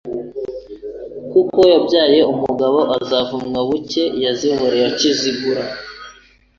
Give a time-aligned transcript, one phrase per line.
[1.53, 5.63] Ko yabyaye umugabo azavumwa buke yazihoreye akizigura